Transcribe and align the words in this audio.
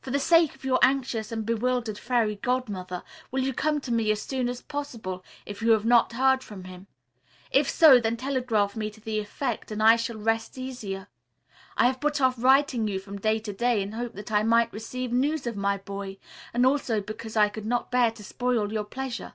For 0.00 0.12
the 0.12 0.20
sake 0.20 0.54
of 0.54 0.62
your 0.64 0.78
anxious 0.80 1.32
and 1.32 1.44
bewildered 1.44 1.98
Fairy 1.98 2.36
Godmother, 2.36 3.02
will 3.32 3.42
you 3.42 3.52
come 3.52 3.80
to 3.80 3.90
me 3.92 4.12
as 4.12 4.22
soon 4.22 4.48
as 4.48 4.62
possible, 4.62 5.24
if 5.44 5.60
you 5.60 5.72
have 5.72 5.84
not 5.84 6.12
heard 6.12 6.44
from 6.44 6.62
him? 6.62 6.86
If 7.50 7.68
so, 7.68 7.98
then 7.98 8.16
telegraph 8.16 8.76
me 8.76 8.90
to 8.90 9.00
that 9.00 9.10
effect 9.18 9.72
and 9.72 9.82
I 9.82 9.96
shall 9.96 10.18
rest 10.20 10.56
easier. 10.56 11.08
I 11.76 11.86
have 11.86 11.98
put 12.00 12.20
off 12.20 12.36
writing 12.40 12.86
you 12.86 13.00
from 13.00 13.18
day 13.20 13.40
to 13.40 13.52
day, 13.52 13.82
in 13.82 13.90
the 13.90 13.96
hope 13.96 14.12
that 14.12 14.30
I 14.30 14.44
might 14.44 14.72
receive 14.72 15.12
news 15.12 15.48
of 15.48 15.56
my 15.56 15.78
boy, 15.78 16.18
and 16.54 16.64
also 16.64 17.00
because 17.00 17.36
I 17.36 17.48
could 17.48 17.66
not 17.66 17.90
bear 17.90 18.12
to 18.12 18.22
spoil 18.22 18.72
your 18.72 18.84
pleasure. 18.84 19.34